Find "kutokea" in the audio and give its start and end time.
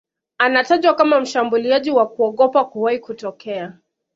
2.99-3.77